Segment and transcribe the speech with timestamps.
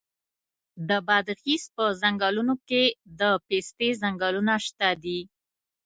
[0.89, 2.83] د بادغیس په څنګلونو کې
[3.19, 5.19] د پستې ځنګلونه شته دي.